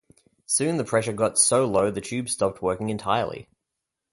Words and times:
Soon 0.47 0.77
the 0.77 0.83
pressure 0.83 1.13
got 1.13 1.37
so 1.37 1.63
low 1.67 1.91
the 1.91 2.01
tube 2.01 2.27
stopped 2.27 2.59
working 2.59 2.89
entirely. 2.89 3.47